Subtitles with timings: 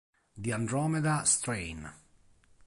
[0.35, 1.91] The Andromeda Strain